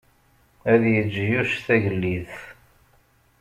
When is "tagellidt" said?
1.65-2.35